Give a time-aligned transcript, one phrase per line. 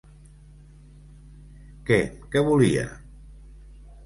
[1.91, 1.99] Que
[2.33, 2.89] què volia?!